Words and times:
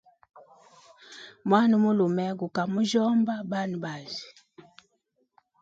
Mwana 1.49 1.75
mulume 1.83 2.25
guka 2.39 2.61
mujyomba 2.73 3.33
banabazi. 3.49 4.23